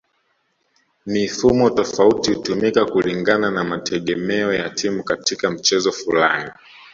[1.05, 6.51] Mifumo tofauti hutumika kulingana na mategemeo ya timu katika mchezo fulani